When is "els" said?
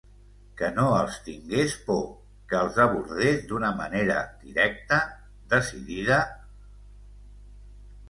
0.99-1.17, 2.61-2.81